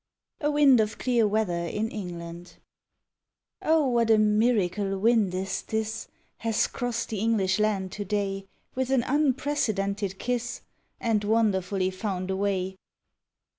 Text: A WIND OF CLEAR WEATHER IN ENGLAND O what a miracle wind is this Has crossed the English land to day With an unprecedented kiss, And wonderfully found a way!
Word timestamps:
A 0.39 0.49
WIND 0.49 0.79
OF 0.79 0.97
CLEAR 0.97 1.27
WEATHER 1.27 1.67
IN 1.67 1.91
ENGLAND 1.91 2.53
O 3.61 3.87
what 3.87 4.09
a 4.09 4.17
miracle 4.17 4.97
wind 4.97 5.31
is 5.35 5.61
this 5.61 6.07
Has 6.39 6.65
crossed 6.65 7.09
the 7.09 7.19
English 7.19 7.59
land 7.59 7.91
to 7.91 8.03
day 8.03 8.47
With 8.73 8.89
an 8.89 9.03
unprecedented 9.03 10.17
kiss, 10.17 10.61
And 10.99 11.23
wonderfully 11.23 11.91
found 11.91 12.31
a 12.31 12.35
way! 12.35 12.77